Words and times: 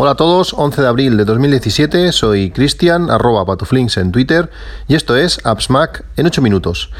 Hola 0.00 0.12
a 0.12 0.14
todos, 0.14 0.54
11 0.56 0.80
de 0.80 0.86
abril 0.86 1.16
de 1.16 1.24
2017, 1.24 2.12
soy 2.12 2.52
Cristian, 2.52 3.10
arroba 3.10 3.44
patuflinks 3.44 3.96
en 3.96 4.12
Twitter, 4.12 4.48
y 4.86 4.94
esto 4.94 5.16
es 5.16 5.44
AppsMac 5.44 6.04
en 6.16 6.24
8 6.24 6.40
minutos. 6.40 6.92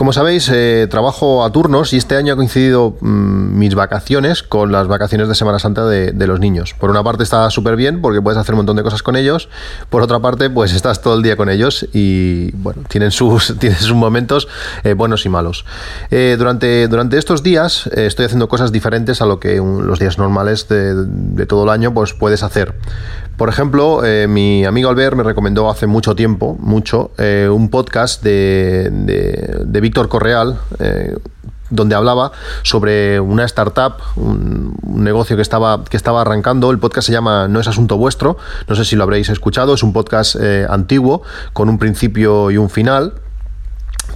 Como 0.00 0.14
sabéis, 0.14 0.48
eh, 0.50 0.86
trabajo 0.88 1.44
a 1.44 1.52
turnos 1.52 1.92
y 1.92 1.98
este 1.98 2.16
año 2.16 2.32
ha 2.32 2.36
coincidido 2.36 2.96
mm, 3.02 3.58
mis 3.58 3.74
vacaciones 3.74 4.42
con 4.42 4.72
las 4.72 4.86
vacaciones 4.86 5.28
de 5.28 5.34
Semana 5.34 5.58
Santa 5.58 5.84
de, 5.84 6.26
los 6.26 6.40
niños. 6.40 6.72
Por 6.72 6.88
una 6.88 7.04
parte 7.04 7.22
está 7.22 7.50
súper 7.50 7.76
bien 7.76 8.00
porque 8.00 8.22
puedes 8.22 8.38
hacer 8.38 8.54
un 8.54 8.60
montón 8.60 8.76
de 8.76 8.82
cosas 8.82 9.02
con 9.02 9.14
ellos, 9.14 9.50
por 9.90 10.00
otra 10.00 10.18
parte 10.18 10.48
pues 10.48 10.72
estás 10.72 11.02
todo 11.02 11.16
el 11.16 11.22
día 11.22 11.36
con 11.36 11.50
ellos 11.50 11.86
y 11.92 12.50
bueno, 12.52 12.84
tienen 12.88 13.10
sus, 13.10 13.54
tienen 13.60 13.78
sus 13.78 13.92
momentos 13.92 14.48
eh, 14.84 14.94
buenos 14.94 15.26
y 15.26 15.28
malos. 15.28 15.66
Eh, 16.10 16.36
durante, 16.38 16.88
durante 16.88 17.18
estos 17.18 17.42
días 17.42 17.86
estoy 17.88 18.24
haciendo 18.24 18.48
cosas 18.48 18.72
diferentes 18.72 19.20
a 19.20 19.26
lo 19.26 19.38
que 19.38 19.56
los 19.56 19.98
días 19.98 20.16
normales 20.16 20.66
de, 20.66 20.94
de 20.94 21.44
todo 21.44 21.64
el 21.64 21.68
año 21.68 21.92
pues 21.92 22.14
puedes 22.14 22.42
hacer. 22.42 22.74
Por 23.40 23.48
ejemplo, 23.48 24.04
eh, 24.04 24.26
mi 24.28 24.66
amigo 24.66 24.90
Albert 24.90 25.16
me 25.16 25.22
recomendó 25.22 25.70
hace 25.70 25.86
mucho 25.86 26.14
tiempo, 26.14 26.58
mucho, 26.60 27.12
eh, 27.16 27.48
un 27.50 27.70
podcast 27.70 28.22
de, 28.22 28.90
de, 28.90 29.80
Víctor 29.80 30.10
Correal, 30.10 30.60
eh, 30.78 31.16
donde 31.70 31.94
hablaba 31.94 32.32
sobre 32.64 33.18
una 33.18 33.46
startup, 33.46 33.94
un, 34.16 34.76
negocio 34.82 35.36
que 35.36 35.42
estaba, 35.42 35.82
que 35.84 35.96
estaba 35.96 36.20
arrancando. 36.20 36.70
El 36.70 36.78
podcast 36.78 37.06
se 37.06 37.14
llama 37.14 37.48
No 37.48 37.60
es 37.60 37.66
asunto 37.66 37.96
vuestro, 37.96 38.36
no 38.68 38.74
sé 38.74 38.84
si 38.84 38.94
lo 38.94 39.04
habréis 39.04 39.30
escuchado, 39.30 39.72
es 39.72 39.82
un 39.82 39.94
podcast 39.94 40.36
antiguo, 40.68 41.22
con 41.54 41.70
un 41.70 41.78
principio 41.78 42.50
y 42.50 42.58
un 42.58 42.68
final 42.68 43.14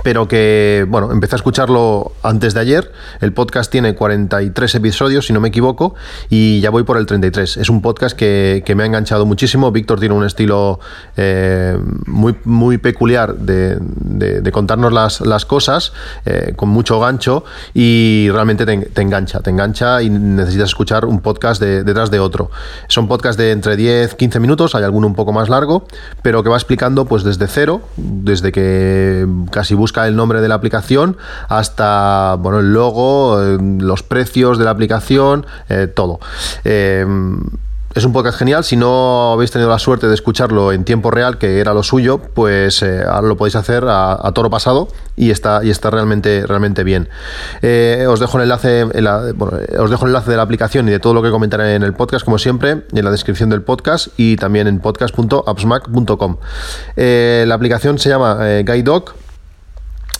pero 0.04 0.28
que, 0.28 0.84
bueno, 0.86 1.10
empecé 1.10 1.34
a 1.34 1.38
escucharlo 1.38 2.12
antes 2.22 2.52
de 2.52 2.60
ayer. 2.60 2.92
El 3.22 3.32
podcast 3.32 3.72
tiene 3.72 3.94
43 3.94 4.74
episodios, 4.74 5.26
si 5.26 5.32
no 5.32 5.40
me 5.40 5.48
equivoco, 5.48 5.94
y 6.28 6.60
ya 6.60 6.68
voy 6.68 6.82
por 6.82 6.98
el 6.98 7.06
33. 7.06 7.56
Es 7.56 7.70
un 7.70 7.80
podcast 7.80 8.14
que, 8.14 8.62
me 8.76 8.82
ha 8.82 8.86
enganchado 8.86 9.24
muchísimo. 9.24 9.72
Víctor 9.72 10.00
tiene 10.00 10.14
un 10.14 10.24
estilo 10.26 10.78
eh, 11.16 11.78
muy, 12.04 12.36
muy 12.44 12.76
peculiar 12.76 13.34
de, 13.34 14.50
contarnos 14.52 14.92
las, 14.92 15.44
cosas, 15.46 15.94
eh, 16.26 16.52
con 16.54 16.68
mucho 16.68 17.00
gancho, 17.00 17.44
y 17.72 18.28
realmente 18.30 18.66
te, 18.66 19.00
engancha, 19.00 19.40
te 19.40 19.48
engancha 19.48 20.02
y 20.02 20.10
necesitas 20.10 20.68
escuchar 20.68 21.06
un 21.06 21.20
podcast 21.20 21.62
detrás 21.62 22.10
de 22.10 22.20
otro. 22.20 22.50
Son 22.88 23.08
podcasts 23.08 23.38
de 23.38 23.52
entre 23.52 23.74
10, 23.76 24.16
15 24.16 24.38
minutos, 24.38 24.74
hay 24.74 24.84
alguno 24.84 25.06
un 25.06 25.14
poco 25.14 25.32
más 25.32 25.48
largo, 25.48 25.86
pero 26.20 26.42
que 26.42 26.50
va 26.50 26.56
explicando 26.56 27.06
pues 27.06 27.24
desde 27.24 27.46
cero, 27.46 27.80
desde 27.96 28.52
que 28.52 29.26
casi 29.50 29.74
el 30.02 30.16
nombre 30.16 30.40
de 30.40 30.48
la 30.48 30.56
aplicación 30.56 31.16
hasta 31.48 32.36
bueno, 32.38 32.60
el 32.60 32.72
logo, 32.72 33.42
eh, 33.42 33.58
los 33.78 34.02
precios 34.02 34.58
de 34.58 34.64
la 34.64 34.70
aplicación, 34.70 35.46
eh, 35.68 35.86
todo. 35.86 36.20
Eh, 36.64 37.06
es 37.94 38.04
un 38.04 38.12
podcast 38.12 38.36
genial. 38.36 38.64
Si 38.64 38.74
no 38.74 39.34
habéis 39.34 39.52
tenido 39.52 39.70
la 39.70 39.78
suerte 39.78 40.08
de 40.08 40.14
escucharlo 40.14 40.72
en 40.72 40.82
tiempo 40.82 41.12
real, 41.12 41.38
que 41.38 41.60
era 41.60 41.72
lo 41.72 41.84
suyo, 41.84 42.18
pues 42.18 42.82
ahora 42.82 43.28
lo 43.28 43.36
podéis 43.36 43.54
hacer 43.54 43.84
a, 43.86 44.32
toro 44.34 44.50
pasado 44.50 44.88
y 45.14 45.30
está, 45.30 45.60
y 45.62 45.70
está 45.70 45.90
realmente, 45.90 46.44
realmente 46.44 46.82
bien. 46.82 47.08
os 48.08 48.18
dejo 48.18 48.38
el 48.38 48.42
enlace, 48.42 48.82
os 48.82 49.90
dejo 49.90 50.06
el 50.06 50.08
enlace 50.08 50.28
de 50.28 50.36
la 50.36 50.42
aplicación 50.42 50.88
y 50.88 50.90
de 50.90 50.98
todo 50.98 51.14
lo 51.14 51.22
que 51.22 51.30
comentaré 51.30 51.76
en 51.76 51.84
el 51.84 51.94
podcast, 51.94 52.24
como 52.24 52.38
siempre, 52.38 52.82
en 52.92 53.04
la 53.04 53.12
descripción 53.12 53.48
del 53.48 53.62
podcast 53.62 54.08
y 54.16 54.34
también 54.38 54.66
en 54.66 54.80
podcast.appsmac.com. 54.80 56.36
la 56.96 57.54
aplicación 57.54 58.00
se 58.00 58.08
llama 58.08 58.40
GuideDoc 58.66 59.23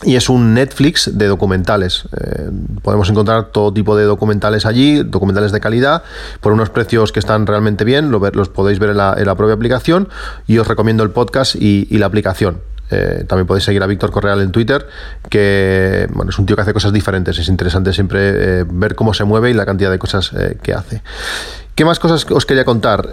y 0.02 0.16
es 0.16 0.28
un 0.28 0.54
Netflix 0.54 1.10
de 1.16 1.26
documentales. 1.26 2.04
Eh, 2.16 2.50
podemos 2.82 3.08
encontrar 3.08 3.46
todo 3.46 3.72
tipo 3.72 3.96
de 3.96 4.04
documentales 4.04 4.66
allí, 4.66 5.02
documentales 5.02 5.52
de 5.52 5.60
calidad, 5.60 6.02
por 6.40 6.52
unos 6.52 6.70
precios 6.70 7.12
que 7.12 7.20
están 7.20 7.46
realmente 7.46 7.84
bien, 7.84 8.10
los 8.10 8.48
podéis 8.48 8.78
ver 8.78 8.90
en 8.90 8.96
la, 8.96 9.34
propia 9.36 9.54
aplicación 9.54 10.08
y 10.46 10.58
os 10.58 10.66
recomiendo 10.66 11.02
el 11.02 11.10
podcast 11.10 11.54
y, 11.56 11.86
la 11.98 12.06
aplicación. 12.06 12.60
Eh, 12.90 13.24
también 13.26 13.46
podéis 13.46 13.64
seguir 13.64 13.82
a 13.82 13.86
Víctor 13.86 14.10
Correal 14.10 14.40
en 14.40 14.52
Twitter, 14.52 14.86
que 15.28 16.06
bueno, 16.12 16.30
es 16.30 16.38
un 16.38 16.46
tío 16.46 16.54
que 16.54 16.62
hace 16.62 16.74
cosas 16.74 16.92
diferentes. 16.92 17.38
Es 17.38 17.48
interesante 17.48 17.92
siempre 17.92 18.60
eh, 18.60 18.64
ver 18.68 18.94
cómo 18.94 19.14
se 19.14 19.24
mueve 19.24 19.50
y 19.50 19.54
la 19.54 19.64
cantidad 19.64 19.90
de 19.90 19.98
cosas 19.98 20.32
que 20.62 20.74
hace. 20.74 21.02
¿Qué 21.74 21.84
más 21.84 21.98
cosas 21.98 22.26
os 22.30 22.46
quería 22.46 22.64
contar? 22.64 23.08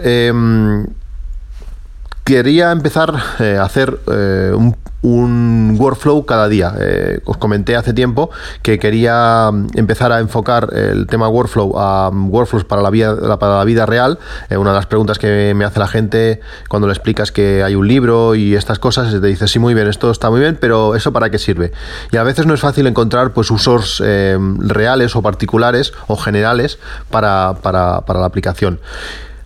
Quería 2.24 2.70
empezar 2.70 3.14
a 3.14 3.64
hacer 3.64 3.98
un 4.06 4.76
un 5.02 5.76
workflow 5.78 6.24
cada 6.24 6.48
día. 6.48 6.74
Eh, 6.80 7.20
os 7.24 7.36
comenté 7.36 7.76
hace 7.76 7.92
tiempo 7.92 8.30
que 8.62 8.78
quería 8.78 9.50
mm, 9.52 9.66
empezar 9.74 10.12
a 10.12 10.20
enfocar 10.20 10.70
el 10.72 11.06
tema 11.06 11.28
workflow 11.28 11.78
a 11.78 12.10
mm, 12.10 12.30
workflows 12.30 12.64
para 12.64 12.82
la 12.82 12.90
vida, 12.90 13.38
para 13.38 13.58
la 13.58 13.64
vida 13.64 13.84
real. 13.84 14.18
Eh, 14.48 14.56
una 14.56 14.70
de 14.70 14.76
las 14.76 14.86
preguntas 14.86 15.18
que 15.18 15.52
me 15.54 15.64
hace 15.64 15.80
la 15.80 15.88
gente 15.88 16.40
cuando 16.68 16.86
le 16.86 16.94
explicas 16.94 17.32
que 17.32 17.62
hay 17.62 17.74
un 17.74 17.86
libro 17.86 18.34
y 18.34 18.54
estas 18.54 18.78
cosas, 18.78 19.12
te 19.12 19.26
dice, 19.26 19.48
sí, 19.48 19.58
muy 19.58 19.74
bien, 19.74 19.88
esto 19.88 20.10
está 20.10 20.30
muy 20.30 20.40
bien, 20.40 20.56
pero 20.60 20.94
¿eso 20.94 21.12
para 21.12 21.30
qué 21.30 21.38
sirve? 21.38 21.72
Y 22.12 22.16
a 22.16 22.22
veces 22.22 22.46
no 22.46 22.54
es 22.54 22.60
fácil 22.60 22.86
encontrar 22.86 23.32
pues, 23.32 23.50
usos 23.50 24.02
eh, 24.04 24.38
reales 24.58 25.16
o 25.16 25.22
particulares 25.22 25.92
o 26.06 26.16
generales 26.16 26.78
para, 27.10 27.56
para, 27.60 28.02
para 28.02 28.20
la 28.20 28.26
aplicación. 28.26 28.78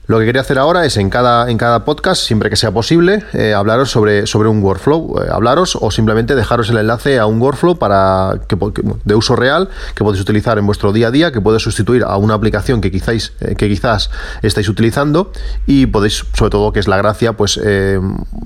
Lo 0.09 0.21
que 0.21 0.25
quería 0.27 0.41
hacer 0.41 0.57
ahora 0.61 0.85
es 0.85 0.97
en 0.99 1.11
cada, 1.11 1.51
en 1.51 1.59
cada 1.59 1.85
podcast, 1.85 2.23
siempre 2.23 2.49
que 2.49 2.55
sea 2.55 2.71
posible, 2.71 3.25
eh, 3.33 3.55
hablaros 3.55 3.91
sobre, 3.91 4.29
sobre 4.29 4.49
un 4.49 4.63
workflow, 4.63 5.21
eh, 5.21 5.29
hablaros 5.33 5.77
o 5.81 5.91
simplemente 5.91 6.37
dejaros 6.37 6.71
el 6.71 6.79
enlace 6.79 7.19
a 7.19 7.27
un 7.27 7.43
workflow 7.43 7.77
para 7.77 8.39
que, 8.47 8.57
de 9.05 9.15
uso 9.17 9.35
real 9.35 9.69
que 9.97 10.05
podéis 10.05 10.23
utilizar 10.23 10.59
en 10.59 10.67
vuestro 10.67 10.93
día 10.93 11.09
a 11.09 11.11
día, 11.11 11.33
que 11.33 11.41
puede 11.41 11.59
sustituir 11.59 12.05
a 12.05 12.17
una 12.19 12.35
aplicación 12.35 12.81
que 12.81 12.93
quizás, 12.93 13.33
eh, 13.41 13.57
que 13.57 13.69
quizás 13.69 14.11
estáis 14.43 14.69
utilizando 14.69 15.33
y 15.67 15.87
podéis, 15.87 16.25
sobre 16.35 16.51
todo, 16.51 16.73
que 16.73 16.79
es 16.79 16.87
la 16.87 16.99
gracia, 16.99 17.33
pues 17.33 17.61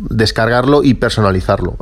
descargarlo 0.08 0.82
y 0.82 0.94
personalizarlo, 0.94 1.76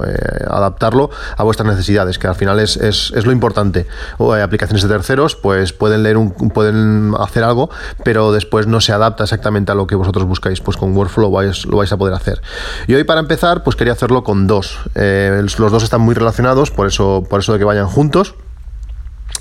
adaptarlo 0.49 1.11
a 1.37 1.45
vuestras 1.45 1.69
necesidades, 1.69 2.19
que 2.19 2.27
al 2.27 2.35
final 2.35 2.59
es, 2.59 2.77
es, 2.77 3.13
es 3.15 3.27
lo 3.27 3.33
importante. 3.33 3.87
O 4.19 4.35
aplicaciones 4.35 4.83
de 4.83 4.89
terceros, 4.89 5.37
pues 5.37 5.73
pueden 5.73 6.03
leer 6.03 6.17
un, 6.17 6.33
pueden 6.33 7.13
hacer 7.19 7.45
algo, 7.45 7.71
pero 8.05 8.33
después 8.33 8.67
no 8.67 8.81
se 8.81 8.93
adapta 8.93 9.25
exactamente 9.25 9.68
lo 9.75 9.87
que 9.87 9.95
vosotros 9.95 10.25
buscáis, 10.25 10.61
pues 10.61 10.77
con 10.77 10.97
Workflow 10.97 11.31
lo 11.31 11.77
vais 11.77 11.93
a 11.93 11.97
poder 11.97 12.15
hacer. 12.15 12.41
Y 12.87 12.95
hoy 12.95 13.05
para 13.05 13.21
empezar, 13.21 13.63
pues 13.63 13.77
quería 13.77 13.93
hacerlo 13.93 14.25
con 14.25 14.47
dos. 14.47 14.79
Eh, 14.95 15.43
los 15.59 15.73
dos 15.73 15.83
están 15.83 16.01
muy 16.01 16.15
relacionados, 16.15 16.71
por 16.71 16.87
eso, 16.87 17.25
por 17.29 17.41
eso 17.41 17.53
de 17.53 17.59
que 17.59 17.65
vayan 17.65 17.87
juntos 17.87 18.35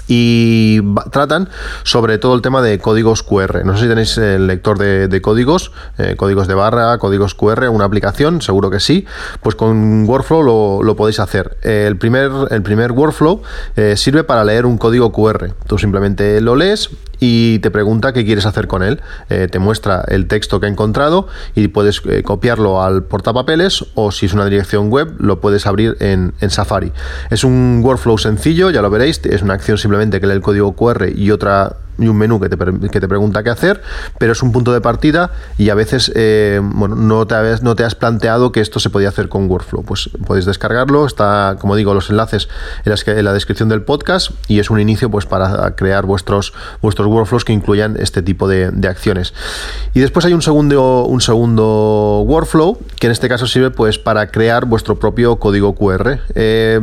y 0.08 0.80
tratan 1.12 1.50
sobre 1.84 2.18
todo 2.18 2.36
el 2.36 2.42
tema 2.42 2.62
de 2.62 2.80
códigos 2.80 3.24
QR. 3.24 3.66
No 3.66 3.76
sé 3.76 3.84
si 3.84 3.90
tenéis 3.90 4.18
el 4.18 4.48
lector 4.48 4.78
de, 4.78 5.22
códigos, 5.22 5.72
eh, 5.98 6.16
códigos 6.16 6.48
de 6.48 6.54
barra, 6.54 6.98
códigos 6.98 7.36
QR, 7.36 7.70
una 7.70 7.86
aplicación, 7.86 8.42
seguro 8.42 8.70
que 8.70 8.80
sí. 8.80 9.06
Pues 9.42 9.56
con 9.56 10.08
Workflow 10.08 10.82
lo, 10.84 10.96
podéis 10.96 11.20
hacer. 11.20 11.58
el, 11.62 11.98
primer, 11.98 12.32
el 12.52 12.64
primer 12.64 12.94
Workflow 12.94 13.42
eh, 13.76 13.96
sirve 13.98 14.24
para 14.24 14.44
leer 14.44 14.66
un 14.66 14.78
código 14.78 15.12
QR. 15.12 15.52
Tú 15.68 15.78
simplemente 15.78 16.42
lo 16.42 16.56
lees 16.56 16.90
y 17.20 17.60
te 17.60 17.72
pregunta 17.72 18.14
qué 18.14 18.26
quieres 18.26 18.46
hacer 18.46 18.68
con 18.68 18.84
él. 18.84 19.02
Eh, 19.30 19.48
te 19.50 19.60
muestra 19.60 20.04
el 20.08 20.28
texto 20.28 20.60
que 20.60 20.68
ha 20.68 20.70
encontrado 20.70 21.28
y 21.56 21.68
puedes 21.70 22.02
copiarlo 22.24 22.82
al 22.82 23.04
portapapeles 23.04 23.86
o 23.96 24.12
si 24.12 24.26
es 24.26 24.34
una 24.34 24.46
dirección 24.46 24.90
web 24.90 25.14
lo 25.20 25.40
puedes 25.42 25.68
abrir 25.68 25.98
en, 26.00 26.34
en 26.40 26.50
Safari. 26.50 26.92
Es 27.30 27.44
un 27.44 27.82
workflow 27.84 28.18
sencillo, 28.18 28.70
ya 28.70 28.82
lo 28.82 28.90
veréis, 28.90 29.22
es 29.26 29.42
una 29.42 29.54
acción 29.54 29.78
simplemente 29.78 30.20
que 30.20 30.28
lee 30.28 30.34
el 30.34 30.42
código 30.42 30.76
QR 30.76 31.10
y 31.16 31.32
otra 31.32 31.78
y 31.98 32.08
un 32.08 32.18
menú 32.18 32.40
que 32.40 32.50
te, 32.50 32.58
que 32.90 33.00
te, 33.00 33.08
pregunta 33.08 33.44
qué 33.44 33.50
hacer, 33.50 33.82
pero 34.18 34.34
es 34.34 34.44
un 34.44 34.52
punto 34.52 34.74
de 34.74 34.82
partida 34.82 35.32
y 35.58 35.70
a 35.70 35.76
veces 35.76 36.12
eh, 36.16 36.60
bueno, 36.62 36.96
no, 36.96 37.26
te 37.26 37.36
has, 37.36 37.64
no 37.64 37.76
te 37.76 37.84
has 37.84 37.96
planteado 37.96 38.52
que 38.52 38.62
esto 38.62 38.80
se 38.80 38.90
podía 38.90 39.10
hacer 39.10 39.30
con 39.30 39.50
Workflow. 39.50 39.84
Pues 39.84 40.10
puedes 40.26 40.46
descargarlo, 40.46 41.06
está, 41.06 41.58
como 41.60 41.76
digo, 41.76 41.94
los 41.94 42.10
enlaces 42.10 42.50
en, 42.86 42.94
en 43.18 43.26
la 43.26 43.34
descripción 43.34 43.70
del 43.70 43.82
podcast 43.82 44.32
y 44.48 44.60
es 44.60 44.70
un 44.70 44.80
inicio 44.80 45.10
pues, 45.10 45.26
para 45.26 45.76
crear 45.76 46.06
vuestros, 46.06 46.54
vuestros 46.82 47.08
workflows 47.08 47.46
que 47.46 47.54
incluyan 47.54 47.98
este 48.00 48.22
tipo 48.22 48.48
de, 48.48 48.88
acciones. 48.88 49.34
Y 49.94 50.00
después 50.00 50.26
hay 50.26 50.34
un 50.34 50.42
segundo, 50.42 51.04
un 51.04 51.20
segundo 51.20 52.24
workflow 52.26 52.78
que 53.00 53.08
en 53.08 53.12
este 53.12 53.28
caso 53.28 53.48
sirve 53.48 53.72
pues, 53.72 53.98
para 53.98 54.28
crear 54.28 54.66
vuestro 54.66 54.98
propio 54.98 55.38
código 55.38 55.76
QR. 55.76 56.20
Eh, 56.36 56.80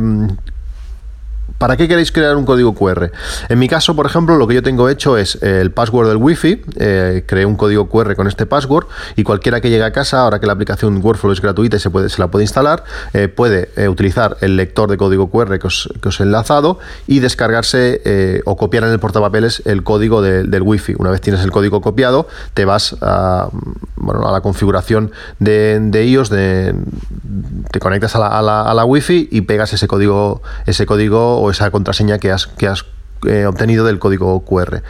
¿Para 1.57 1.77
qué 1.77 1.87
queréis 1.87 2.11
crear 2.11 2.35
un 2.35 2.43
código 2.43 2.75
QR? 2.75 3.11
En 3.47 3.59
mi 3.59 3.69
caso, 3.69 3.95
por 3.95 4.05
ejemplo, 4.05 4.35
lo 4.35 4.45
que 4.45 4.55
yo 4.55 4.63
tengo 4.63 4.89
hecho 4.89 5.17
es 5.17 5.39
eh, 5.41 5.61
el 5.61 5.71
password 5.71 6.09
del 6.09 6.17
Wi-Fi, 6.17 6.61
eh, 6.75 7.23
creé 7.25 7.45
un 7.45 7.55
código 7.55 7.87
QR 7.87 8.13
con 8.15 8.27
este 8.27 8.45
password 8.45 8.87
y 9.15 9.23
cualquiera 9.23 9.61
que 9.61 9.69
llegue 9.69 9.83
a 9.83 9.91
casa, 9.91 10.21
ahora 10.21 10.39
que 10.39 10.47
la 10.47 10.53
aplicación 10.53 10.99
Workflow 11.01 11.31
es 11.31 11.39
gratuita 11.39 11.77
y 11.77 11.79
se, 11.79 11.89
puede, 11.89 12.09
se 12.09 12.19
la 12.19 12.27
puede 12.27 12.43
instalar, 12.43 12.83
eh, 13.13 13.29
puede 13.29 13.69
utilizar 13.87 14.35
el 14.41 14.57
lector 14.57 14.89
de 14.89 14.97
código 14.97 15.29
QR 15.29 15.57
que 15.57 15.67
os, 15.67 15.89
he 16.19 16.23
enlazado 16.23 16.79
y 17.07 17.19
descargarse 17.19 18.41
o 18.45 18.57
copiar 18.57 18.83
en 18.83 18.91
el 18.91 18.99
portapapeles 18.99 19.61
el 19.65 19.83
código 19.83 20.21
del 20.21 20.61
Wi-Fi. 20.61 20.95
Una 20.97 21.11
vez 21.11 21.21
tienes 21.21 21.43
el 21.43 21.51
código 21.51 21.81
copiado, 21.81 22.27
te 22.53 22.65
vas 22.65 22.97
a, 23.01 23.49
bueno, 23.95 24.27
a 24.27 24.31
la 24.31 24.41
configuración 24.41 25.11
de, 25.39 25.79
de 25.81 26.05
iOS, 26.05 26.29
te 26.29 27.79
conectas 27.79 28.15
a 28.15 28.19
la, 28.19 28.27
a 28.27 28.41
la, 28.41 28.61
a 28.61 28.73
la 28.73 28.85
Wi-Fi 28.85 29.29
y 29.31 29.41
pegas 29.41 29.73
ese 29.73 29.87
código, 29.87 30.41
ese 30.65 30.85
código 30.85 31.44
esa 31.51 31.71
contraseña 31.71 32.19
que 32.19 32.31
has, 32.31 32.47
que 32.47 32.67
has 32.67 32.85
eh, 33.25 33.45
obtenido 33.45 33.85
del 33.85 33.97
código 33.97 34.43
QR. 34.45 34.83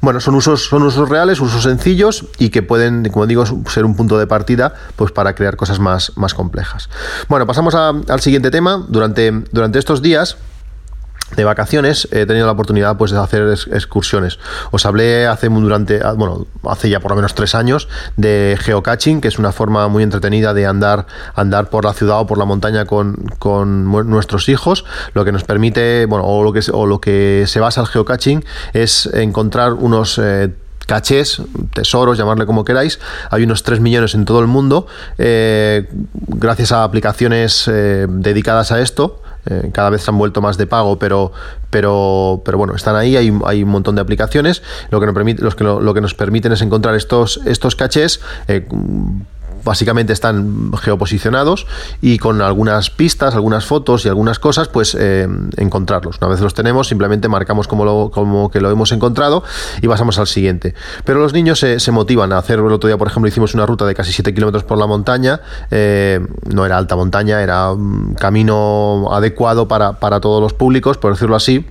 Bueno, 0.00 0.20
son 0.20 0.34
usos, 0.34 0.64
son 0.64 0.82
usos 0.82 1.08
reales, 1.08 1.40
usos 1.40 1.62
sencillos 1.62 2.26
y 2.38 2.48
que 2.48 2.62
pueden, 2.62 3.08
como 3.10 3.26
digo, 3.26 3.44
ser 3.68 3.84
un 3.84 3.96
punto 3.96 4.18
de 4.18 4.26
partida 4.26 4.74
pues, 4.96 5.12
para 5.12 5.34
crear 5.34 5.56
cosas 5.56 5.78
más, 5.78 6.12
más 6.16 6.32
complejas. 6.32 6.88
Bueno, 7.28 7.46
pasamos 7.46 7.74
al 7.74 8.20
siguiente 8.20 8.50
tema. 8.50 8.84
Durante, 8.88 9.30
durante 9.52 9.78
estos 9.78 10.00
días 10.00 10.36
de 11.34 11.44
vacaciones 11.44 12.08
he 12.12 12.24
tenido 12.24 12.46
la 12.46 12.52
oportunidad 12.52 12.96
pues 12.96 13.10
de 13.10 13.18
hacer 13.18 13.48
excursiones. 13.72 14.38
Os 14.70 14.86
hablé 14.86 15.26
hace 15.26 15.48
durante 15.48 16.00
ah, 16.02 16.12
bueno, 16.12 16.46
hace 16.68 16.88
ya 16.88 17.00
por 17.00 17.10
lo 17.10 17.16
menos 17.16 17.34
tres 17.34 17.54
años 17.54 17.88
de 18.16 18.56
geocaching, 18.60 19.20
que 19.20 19.28
es 19.28 19.38
una 19.38 19.52
forma 19.52 19.88
muy 19.88 20.02
entretenida 20.02 20.54
de 20.54 20.66
andar 20.66 21.06
andar 21.34 21.68
por 21.68 21.84
la 21.84 21.92
ciudad 21.94 22.20
o 22.20 22.26
por 22.26 22.38
la 22.38 22.44
montaña 22.44 22.84
con, 22.84 23.16
nuestros 24.08 24.48
hijos, 24.48 24.84
lo 25.14 25.24
que 25.24 25.32
nos 25.32 25.44
permite, 25.44 26.06
bueno, 26.06 26.24
o 26.26 26.44
lo 26.44 26.52
que 26.52 26.60
o 26.72 26.86
lo 26.86 27.00
que 27.00 27.44
se 27.46 27.58
basa 27.58 27.80
el 27.80 27.88
geocaching 27.88 28.44
es 28.72 29.06
encontrar 29.06 29.72
unos 29.72 30.20
eh, 30.22 30.50
cachés, 30.86 31.42
tesoros, 31.74 32.16
llamarle 32.16 32.46
como 32.46 32.64
queráis. 32.64 33.00
Hay 33.30 33.42
unos 33.42 33.62
3 33.64 33.80
millones 33.80 34.14
en 34.14 34.24
todo 34.24 34.40
el 34.40 34.46
mundo, 34.46 34.86
eh, 35.18 35.88
gracias 36.28 36.72
a 36.72 36.84
aplicaciones 36.84 37.68
eh, 37.68 38.06
dedicadas 38.08 38.72
a 38.72 38.80
esto. 38.80 39.22
Eh, 39.46 39.70
cada 39.72 39.90
vez 39.90 40.02
se 40.02 40.10
han 40.10 40.18
vuelto 40.18 40.40
más 40.40 40.56
de 40.58 40.66
pago, 40.66 40.98
pero, 40.98 41.32
pero, 41.70 42.42
pero 42.44 42.58
bueno, 42.58 42.74
están 42.74 42.96
ahí, 42.96 43.16
hay, 43.16 43.32
hay 43.44 43.62
un 43.62 43.70
montón 43.70 43.94
de 43.94 44.00
aplicaciones. 44.00 44.62
Lo 44.90 45.00
que 45.00 45.06
nos, 45.06 45.14
permite, 45.14 45.42
los 45.42 45.54
que 45.54 45.64
lo, 45.64 45.94
que 45.94 46.00
nos 46.00 46.14
permiten 46.14 46.52
es 46.52 46.62
encontrar 46.62 46.94
estos, 46.94 47.40
estos 47.46 47.76
cachés 47.76 48.20
básicamente 49.66 50.14
están 50.14 50.72
geoposicionados 50.80 51.66
y 52.00 52.18
con 52.18 52.40
algunas 52.40 52.88
pistas, 52.88 53.34
algunas 53.34 53.66
fotos 53.66 54.06
y 54.06 54.08
algunas 54.08 54.38
cosas, 54.38 54.68
pues 54.68 54.96
eh, 54.98 55.28
encontrarlos. 55.56 56.16
Una 56.22 56.30
vez 56.30 56.40
los 56.40 56.54
tenemos, 56.54 56.88
simplemente 56.88 57.28
marcamos 57.28 57.68
como, 57.68 57.84
lo, 57.84 58.10
como 58.10 58.50
que 58.50 58.60
lo 58.60 58.70
hemos 58.70 58.92
encontrado 58.92 59.42
y 59.82 59.88
pasamos 59.88 60.18
al 60.18 60.28
siguiente. 60.28 60.74
Pero 61.04 61.18
los 61.18 61.34
niños 61.34 61.58
se, 61.58 61.92
motivan 61.92 62.32
a 62.32 62.38
hacer, 62.38 62.60
el 62.60 62.72
otro 62.72 62.88
día, 62.88 62.96
por 62.96 63.08
ejemplo, 63.08 63.28
hicimos 63.28 63.54
una 63.54 63.66
ruta 63.66 63.84
de 63.84 63.94
casi 63.94 64.12
7 64.12 64.32
kilómetros 64.32 64.64
por 64.64 64.78
la 64.78 64.86
montaña, 64.86 65.40
eh, 65.70 66.24
no 66.46 66.64
era 66.64 66.78
alta 66.78 66.96
montaña, 66.96 67.42
era 67.42 67.72
un 67.72 68.14
camino 68.14 69.08
adecuado 69.10 69.68
para, 69.68 69.94
para 69.94 70.20
todos 70.20 70.40
los 70.40 70.54
públicos, 70.54 70.96
por 70.96 71.12
decirlo 71.12 71.36
así 71.36 71.66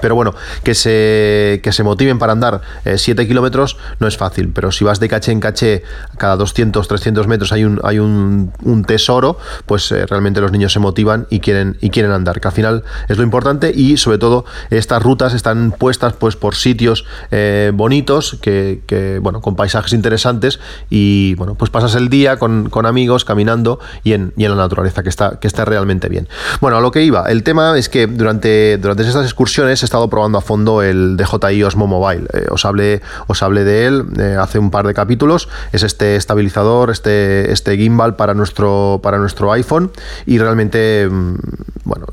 pero 0.00 0.14
bueno, 0.14 0.34
que 0.62 0.74
se, 0.74 1.60
que 1.62 1.72
se 1.72 1.82
motiven 1.82 2.18
para 2.18 2.32
andar 2.32 2.62
7 2.84 3.22
eh, 3.22 3.28
kilómetros 3.28 3.76
no 3.98 4.06
es 4.06 4.16
fácil, 4.16 4.50
pero 4.54 4.72
si 4.72 4.84
vas 4.84 5.00
de 5.00 5.08
caché 5.08 5.32
en 5.32 5.40
caché, 5.40 5.82
cada 6.18 6.36
200, 6.36 6.86
300 6.86 7.26
metros 7.26 7.52
hay 7.52 7.64
un, 7.64 7.80
hay 7.84 7.98
un, 7.98 8.50
tesoro, 8.86 9.38
pues 9.66 9.92
eh, 9.92 10.06
realmente 10.06 10.40
los 10.40 10.52
niños 10.52 10.72
se 10.72 10.78
motivan 10.78 11.26
y 11.30 11.40
quieren, 11.40 11.76
y 11.80 11.90
quieren 11.90 12.12
andar, 12.12 12.40
que 12.40 12.48
al 12.48 12.54
final 12.54 12.84
es 13.08 13.18
lo 13.18 13.22
importante 13.22 13.72
y 13.74 13.98
sobre 13.98 14.18
todo 14.18 14.44
estas 14.70 15.02
rutas 15.02 15.34
están 15.34 15.72
puestas 15.72 16.14
pues 16.14 16.36
por 16.36 16.54
sitios 16.54 17.04
eh, 17.30 17.72
bonitos, 17.74 18.38
que, 18.40 19.18
bueno, 19.22 19.40
con 19.40 19.56
paisajes 19.56 19.92
interesantes 19.92 20.60
y 20.88 21.34
bueno, 21.34 21.54
pues 21.54 21.70
pasas 21.70 21.94
el 21.94 22.08
día 22.08 22.38
con, 22.38 22.70
amigos 22.86 23.26
caminando 23.26 23.78
y 24.02 24.14
en, 24.14 24.32
y 24.36 24.44
en 24.44 24.52
la 24.52 24.56
naturaleza, 24.56 25.02
que 25.02 25.10
está, 25.10 25.38
que 25.38 25.46
está 25.46 25.66
realmente 25.66 26.08
bien. 26.08 26.28
Bueno, 26.60 26.78
a 26.78 26.80
lo 26.80 26.90
que 26.90 27.02
iba, 27.02 27.30
el 27.30 27.42
tema 27.42 27.76
es 27.76 27.88
que 27.88 28.06
durante, 28.06 28.78
durante 28.78 29.02
estas 29.02 29.24
excursiones 29.24 29.82
estado 29.90 30.08
probando 30.08 30.38
a 30.38 30.40
fondo 30.40 30.82
el 30.82 31.16
DJI 31.16 31.64
Osmo 31.64 31.88
Mobile. 31.88 32.28
Eh, 32.32 32.46
os, 32.48 32.64
hablé, 32.64 33.02
os 33.26 33.42
hablé 33.42 33.64
de 33.64 33.86
él 33.86 34.06
eh, 34.20 34.36
hace 34.38 34.60
un 34.60 34.70
par 34.70 34.86
de 34.86 34.94
capítulos. 34.94 35.48
Es 35.72 35.82
este 35.82 36.14
estabilizador, 36.14 36.90
este, 36.90 37.50
este 37.50 37.76
gimbal 37.76 38.14
para 38.14 38.34
nuestro, 38.34 39.00
para 39.02 39.18
nuestro 39.18 39.50
iPhone. 39.50 39.90
Y 40.26 40.38
realmente, 40.38 41.08
mm, 41.10 41.34
bueno, 41.82 42.06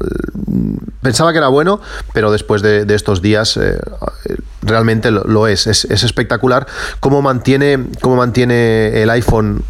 pensaba 1.04 1.32
que 1.34 1.38
era 1.38 1.50
bueno, 1.50 1.80
pero 2.14 2.32
después 2.32 2.64
de, 2.64 2.92
estos 2.96 3.22
días 3.22 3.58
eh, 3.58 3.78
realmente 4.64 5.12
lo, 5.12 5.46
es. 5.46 5.68
es. 5.68 5.86
espectacular 5.86 6.66
cómo 7.00 7.22
mantiene, 7.22 7.86
cómo 8.02 8.16
mantiene 8.16 9.04
el 9.04 9.12
iPhone 9.12 9.64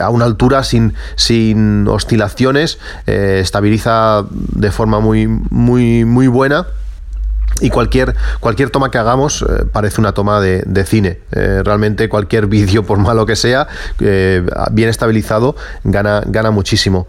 a 0.00 0.08
una 0.08 0.24
altura 0.24 0.64
sin, 0.64 0.94
sin 1.16 1.86
oscilaciones, 1.88 2.78
estabiliza 3.06 4.24
de 4.30 4.70
forma 4.70 5.00
muy, 5.00 5.26
muy, 5.26 6.06
muy 6.06 6.26
buena 6.26 6.66
y 7.60 7.70
cualquier, 7.70 8.14
cualquier 8.40 8.70
toma 8.70 8.90
que 8.90 8.98
hagamos 8.98 9.42
eh, 9.42 9.64
parece 9.70 10.00
una 10.00 10.12
toma 10.12 10.40
de, 10.40 10.84
cine. 10.84 11.20
Eh, 11.32 11.62
realmente 11.64 12.08
cualquier 12.08 12.46
vídeo, 12.48 12.84
por 12.84 12.98
malo 12.98 13.26
que 13.26 13.36
sea, 13.36 13.68
eh, 14.00 14.44
bien 14.72 14.88
estabilizado, 14.88 15.56
gana, 15.84 16.22
gana 16.26 16.50
muchísimo. 16.50 17.06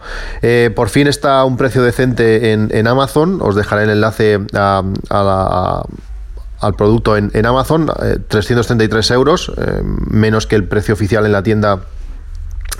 por 0.75 0.89
fin 0.89 1.07
está 1.07 1.43
un 1.43 1.57
precio 1.57 1.83
decente 1.83 2.53
en, 2.53 2.87
Amazon. 2.87 3.39
Os 3.41 3.55
dejaré 3.55 3.83
el 3.83 3.89
enlace 3.89 4.39
al 4.53 5.83
producto 6.77 7.17
en, 7.17 7.31
en 7.33 7.45
Amazon. 7.45 7.91
333 8.27 9.11
euros, 9.11 9.51
menos 10.07 10.45
que 10.45 10.55
el 10.55 10.65
precio 10.65 10.93
oficial 10.93 11.25
en 11.25 11.31
la 11.31 11.43
tienda 11.43 11.81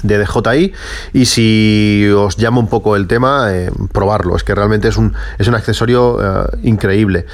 de 0.04 0.18
DJI 0.20 0.74
y 1.14 1.26
si 1.26 2.08
os 2.16 2.38
llama 2.38 2.60
un 2.60 2.68
poco 2.68 2.96
el 2.96 3.08
tema, 3.08 3.48
eh, 3.52 3.72
probarlo. 3.92 4.36
Es 4.36 4.44
que 4.44 4.56
realmente 4.56 4.88
es 4.88 4.98
un, 4.98 5.14
es 5.38 5.48
un 5.48 5.56
accesorio 5.56 6.20
eh, 6.22 6.58
increíble 6.64 7.26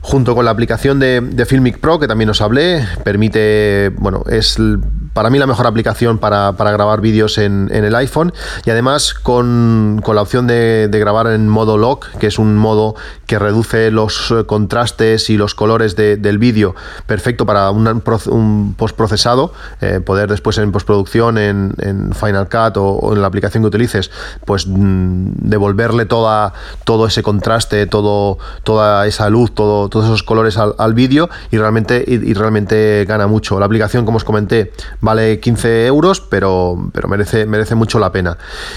junto 0.00 0.36
con 0.36 0.44
la 0.44 0.52
aplicación 0.52 1.00
de, 1.00 1.20
de, 1.20 1.46
Filmic 1.46 1.78
Pro, 1.80 1.98
que 1.98 2.06
también 2.06 2.30
os 2.30 2.40
hablé, 2.40 2.86
permite, 3.02 3.92
bueno, 3.98 4.22
es 4.28 4.56
para 5.16 5.30
mí 5.30 5.38
la 5.38 5.46
mejor 5.46 5.66
aplicación 5.66 6.18
para, 6.18 6.52
grabar 6.52 7.00
vídeos 7.00 7.38
en, 7.38 7.70
el 7.72 7.94
iPhone 7.94 8.34
y 8.66 8.70
además 8.70 9.14
con, 9.14 10.02
la 10.06 10.20
opción 10.20 10.46
de, 10.46 10.90
grabar 10.92 11.28
en 11.28 11.48
modo 11.48 11.78
lock, 11.78 12.08
que 12.18 12.26
es 12.26 12.38
un 12.38 12.54
modo 12.58 12.96
que 13.24 13.38
reduce 13.38 13.90
los 13.90 14.30
eh, 14.30 14.44
contrastes 14.44 15.30
y 15.30 15.38
los 15.38 15.54
colores 15.54 15.96
del 15.96 16.36
vídeo, 16.36 16.74
perfecto 17.06 17.46
para 17.46 17.70
un, 17.70 18.74
postprocesado, 18.76 19.54
eh, 19.80 20.00
poder 20.04 20.28
después 20.28 20.58
en 20.58 20.70
postproducción, 20.70 21.38
en, 21.38 22.12
Final 22.12 22.50
Cut 22.50 22.76
o, 22.76 23.14
en 23.14 23.22
la 23.22 23.26
aplicación 23.26 23.62
que 23.62 23.68
utilices, 23.68 24.10
pues 24.44 24.66
mm, 24.66 25.48
devolverle 25.48 26.04
toda, 26.04 26.52
todo 26.84 27.06
ese 27.06 27.22
contraste, 27.22 27.86
todo, 27.86 28.36
toda 28.64 29.06
esa 29.06 29.30
luz, 29.30 29.54
todo, 29.54 29.88
todos 29.88 30.04
esos 30.04 30.22
colores 30.22 30.58
al, 30.58 30.92
vídeo 30.92 31.30
y 31.50 31.56
realmente, 31.56 32.04
y 32.06 32.34
realmente 32.34 33.06
gana 33.08 33.26
mucho. 33.26 33.58
La 33.58 33.64
aplicación, 33.64 34.04
como 34.04 34.18
os 34.18 34.24
comenté, 34.24 34.72
vale 35.06 35.40
15 35.40 35.86
euros, 35.86 36.20
pero, 36.20 36.90
pero 36.92 37.08
merece, 37.08 37.46
merece 37.46 37.74
mucho 37.74 37.98
la 37.98 38.12
pena. 38.12 38.36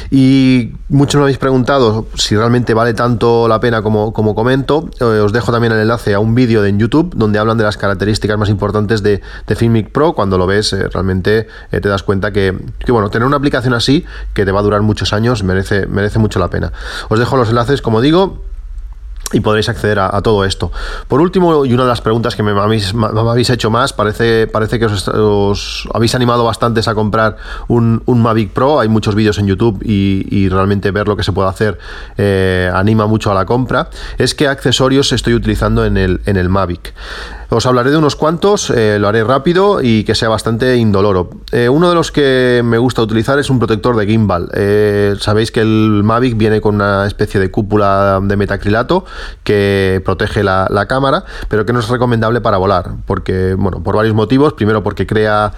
Y 0.10 0.72
muchos 0.88 1.20
me 1.20 1.24
habéis 1.24 1.38
preguntado 1.38 2.08
si 2.16 2.38
realmente 2.38 2.74
vale 2.74 2.94
tanto 2.94 3.50
la 3.50 3.60
pena 3.60 3.81
como, 3.81 4.14
como 4.14 4.34
comento. 4.34 4.90
Eh, 5.02 5.04
os 5.04 5.34
dejo 5.34 5.52
también 5.52 5.74
el 5.74 5.80
enlace 5.80 6.14
a 6.14 6.20
un 6.20 6.36
vídeo 6.36 6.62
de 6.62 6.70
en 6.70 6.80
YouTube 6.80 7.14
donde 7.16 7.40
hablan 7.40 7.58
de 7.58 7.64
las 7.64 7.78
características 7.78 8.38
más 8.38 8.50
importantes 8.50 9.04
de, 9.04 9.22
de 9.48 9.56
Filmic 9.56 9.92
Pro. 9.92 10.14
Cuando 10.14 10.38
lo 10.38 10.48
ves, 10.48 10.72
eh, 10.72 10.88
realmente 10.88 11.48
eh, 11.72 11.81
te 11.81 11.90
das 11.90 12.04
cuenta 12.04 12.32
que, 12.32 12.58
que, 12.86 12.92
bueno, 12.92 13.10
tener 13.10 13.25
una 13.25 13.38
aplicación 13.38 13.74
así, 13.74 14.06
que 14.34 14.46
te 14.46 14.51
va 14.51 14.60
a 14.60 14.63
durar 14.63 14.82
muchos 14.82 15.12
años, 15.12 15.44
merece, 15.44 15.88
merece 15.88 16.20
mucho 16.20 16.39
la 16.39 16.50
pena. 16.50 16.72
Os 17.10 17.20
dejo 17.20 17.36
los 17.36 17.50
enlaces, 17.50 17.82
como 17.82 18.00
digo, 18.01 18.44
y 19.31 19.39
podréis 19.41 19.69
acceder 19.69 20.00
a, 20.00 20.21
todo 20.21 20.43
esto. 20.43 20.71
Por 21.07 21.21
último, 21.21 21.65
y 21.65 21.74
una 21.74 21.83
de 21.83 21.89
las 21.89 22.01
preguntas 22.01 22.36
que 22.36 22.43
me 22.43 22.51
habéis, 22.51 23.50
hecho 23.50 23.69
más, 23.69 23.93
parece, 23.93 24.48
parece 24.48 24.79
que 24.79 24.86
os, 24.86 25.88
habéis 25.93 26.15
animado 26.15 26.43
bastantes 26.43 26.88
a 26.88 26.95
comprar 26.95 27.38
un, 27.67 28.01
Mavic 28.07 28.51
Pro. 28.51 28.79
Hay 28.79 28.89
muchos 28.89 29.15
vídeos 29.15 29.38
en 29.38 29.48
YouTube 29.48 29.81
y, 29.83 30.50
realmente 30.50 30.91
ver 30.91 31.07
lo 31.07 31.15
que 31.15 31.24
se 31.24 31.31
puede 31.31 31.48
hacer 31.48 31.77
eh, 32.17 32.71
anima 32.74 33.05
mucho 33.05 33.31
a 33.31 33.33
la 33.36 33.45
compra. 33.45 33.89
Es 34.17 34.33
que 34.33 34.48
accesorios 34.48 35.12
estoy 35.12 35.36
utilizando 35.36 35.86
en 35.86 35.98
el, 35.98 36.21
en 36.25 36.38
el 36.38 36.50
Mavic. 36.50 36.93
Os 37.51 37.65
hablaré 37.65 37.89
de 37.89 37.98
unos 37.98 38.15
cuantos, 38.15 38.70
eh, 38.70 39.00
lo 39.00 39.08
haré 39.08 39.24
rápido 39.24 39.82
y 39.82 40.03
que 40.03 40.13
sea 40.13 40.29
bastante 40.29 40.77
indoloro. 40.77 41.32
Eh, 41.51 41.68
uno 41.68 41.89
de 41.89 41.96
los 41.96 42.12
que 42.12 42.62
me 42.63 42.77
gusta 42.77 43.01
utilizar 43.01 43.39
es 43.39 43.50
un 43.50 43.58
protector 43.58 43.96
de 43.96 44.06
gimbal. 44.06 44.51
Eh, 44.53 45.15
sabéis 45.20 45.51
que 45.51 45.62
el 45.62 46.01
Mavic 46.03 46.38
viene 46.38 46.62
con 46.62 46.75
una 46.75 47.08
especie 47.08 47.39
de 47.39 47.50
cúpula 47.50 48.20
de 48.22 48.38
metacrilato 48.38 49.03
que 49.44 50.00
protege 50.06 50.44
la, 50.44 50.68
cámara, 50.88 51.24
pero 51.48 51.65
que 51.65 51.74
no 51.74 51.79
es 51.79 51.89
recomendable 51.89 52.39
para 52.39 52.58
volar, 52.58 52.91
porque, 53.08 53.56
bueno, 53.56 53.82
por 53.82 53.96
varios 53.96 54.13
motivos. 54.13 54.53
Primero 54.53 54.84
porque 54.84 55.08
crea 55.08 55.51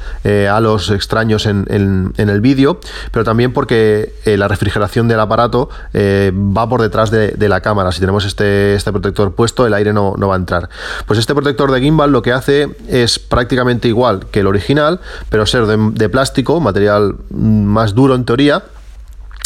halos 0.50 0.92
extraños 0.92 1.46
en, 1.46 2.14
el 2.18 2.42
vídeo, 2.42 2.80
pero 3.12 3.26
también 3.26 3.52
porque 3.52 4.14
la 4.26 4.48
refrigeración 4.48 5.08
del 5.10 5.20
aparato 5.20 5.70
va 5.94 6.70
por 6.70 6.82
detrás 6.82 7.12
de, 7.12 7.50
la 7.50 7.60
cámara. 7.60 7.92
Si 7.92 8.00
tenemos 8.00 8.26
este, 8.26 8.76
este 8.76 8.92
protector 8.92 9.36
puesto, 9.36 9.68
el 9.68 9.74
aire 9.74 9.92
no, 9.94 10.16
no 10.18 10.30
va 10.30 10.36
a 10.36 10.38
entrar. 10.38 10.70
Pues 11.06 11.20
este 11.20 11.34
protector 11.36 11.72
de 11.72 11.81
gimbal 11.82 12.12
lo 12.12 12.22
que 12.22 12.32
hace 12.32 12.70
es 12.88 13.20
prácticamente 13.20 13.88
igual 13.88 14.28
que 14.32 14.42
el 14.42 14.48
original, 14.48 15.00
pero 15.30 15.46
ser 15.46 15.66
de, 15.66 16.10
plástico, 16.10 16.60
material 16.60 17.16
más 17.30 17.94
duro 17.94 18.16
en 18.16 18.26
teoría 18.26 18.64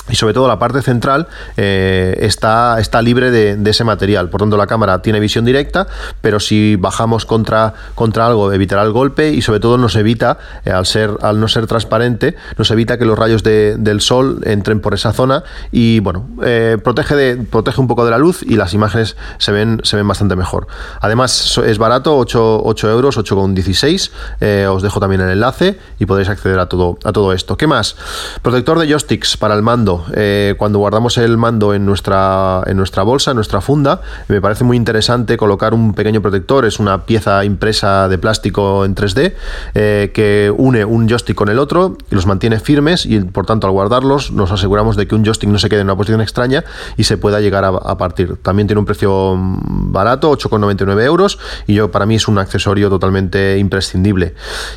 y 0.10 0.16
sobre 0.16 0.34
todo 0.34 0.48
la 0.48 0.60
parte 0.60 0.82
central 0.82 1.28
eh, 1.58 2.18
está, 2.22 2.80
está 2.80 3.02
libre 3.02 3.32
de, 3.32 3.70
ese 3.70 3.84
material. 3.84 4.30
Por 4.30 4.42
tanto, 4.42 4.58
la 4.58 4.68
cámara 4.68 5.02
tiene 5.02 5.20
visión 5.20 5.46
directa, 5.46 5.88
pero 6.22 6.40
si 6.40 6.76
bajamos 6.76 7.26
contra, 7.26 7.74
contra 7.96 8.28
algo, 8.28 8.54
evitará 8.54 8.84
el 8.84 8.92
golpe 8.92 9.32
y 9.32 9.42
sobre 9.42 9.60
todo 9.60 9.78
nos 9.78 9.96
evita, 9.96 10.38
eh, 10.64 10.72
al, 10.72 10.86
ser, 10.86 11.18
al 11.22 11.40
no 11.40 11.48
ser 11.48 11.66
transparente, 11.66 12.36
nos 12.58 12.70
evita 12.70 12.98
que 13.00 13.06
los 13.06 13.18
rayos 13.18 13.42
del 13.44 14.02
sol 14.02 14.42
entren 14.46 14.80
por 14.80 14.94
esa 14.94 15.12
zona 15.12 15.44
y 15.72 16.00
bueno, 16.02 16.28
eh, 16.44 16.78
protege, 16.84 17.16
de, 17.16 17.38
protege 17.38 17.82
un 17.82 17.88
poco 17.88 18.06
de 18.06 18.12
la 18.12 18.20
luz 18.20 18.44
y 18.44 18.56
las 18.56 18.74
imágenes 18.74 19.18
se 19.40 19.52
ven, 19.52 19.82
se 19.84 19.96
ven 19.96 20.08
bastante 20.08 20.36
mejor. 20.36 20.68
Además, 21.02 21.58
es 21.66 21.78
barato, 21.80 22.16
8, 22.18 22.62
8 22.64 22.90
euros, 22.92 23.18
8,16. 23.18 24.68
os 24.68 24.84
dejo 24.84 25.00
también 25.00 25.22
el 25.22 25.32
enlace 25.32 25.80
y 25.98 26.06
podéis 26.06 26.30
acceder 26.30 26.60
a 26.60 26.68
todo, 26.68 27.00
a 27.04 27.12
todo 27.12 27.34
esto. 27.34 27.58
¿Qué 27.58 27.66
más? 27.66 27.96
Protector 28.44 28.78
de 28.78 28.88
joysticks 28.88 29.38
para 29.38 29.56
el 29.56 29.64
mando 29.64 29.95
eh, 30.14 30.56
cuando 30.58 30.80
guardamos 30.80 31.18
el 31.18 31.38
mando 31.38 31.74
en 31.74 31.86
nuestra, 31.86 32.64
en 32.66 32.78
nuestra 32.78 33.04
bolsa, 33.04 33.32
en 33.32 33.36
nuestra 33.36 33.62
funda, 33.62 34.02
me 34.28 34.42
parece 34.42 34.64
muy 34.64 34.78
interesante 34.78 35.38
colocar 35.38 35.74
un 35.74 35.94
pequeño 35.94 36.22
protector, 36.22 36.66
es 36.66 36.80
una 36.80 37.06
pieza 37.06 37.44
impresa 37.46 38.08
de 38.08 38.18
plástico 38.18 38.86
en 38.86 38.96
3D 38.96 39.34
eh, 39.74 40.12
que 40.14 40.54
une 40.56 40.86
un 40.86 41.08
joystick 41.08 41.36
con 41.36 41.50
el 41.50 41.60
otro 41.60 41.98
y 42.10 42.16
los 42.16 42.26
mantiene 42.26 42.60
firmes 42.60 43.06
y 43.06 43.20
por 43.20 43.46
tanto 43.46 43.68
al 43.68 43.74
guardarlos 43.74 44.32
nos 44.32 44.52
aseguramos 44.52 44.96
de 44.96 45.08
que 45.08 45.16
un 45.16 45.24
joystick 45.24 45.50
no 45.50 45.60
se 45.60 45.70
quede 45.70 45.82
en 45.82 45.88
una 45.88 45.96
posición 45.96 46.22
extraña 46.22 46.64
y 46.98 47.04
se 47.04 47.18
pueda 47.18 47.40
llegar 47.40 47.66
a, 47.66 47.98
partir. 47.98 48.38
También 48.38 48.68
tiene 48.68 48.80
un 48.80 48.86
precio 48.86 49.36
barato, 49.38 50.32
8,99 50.32 51.04
euros 51.04 51.40
y 51.68 51.76
yo 51.76 51.92
para 51.92 52.06
mí 52.06 52.16
es 52.16 52.28
un 52.28 52.38
accesorio 52.38 52.90
totalmente 52.90 53.58
imprescindible. 53.58 54.34